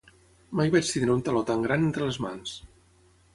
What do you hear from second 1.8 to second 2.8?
entre les mans.